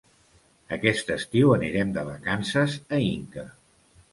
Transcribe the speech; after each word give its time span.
Aquest 0.77 1.11
estiu 1.17 1.53
anirem 1.57 1.91
de 1.99 2.07
vacances 2.09 2.79
a 2.99 3.03
Inca. 3.13 3.49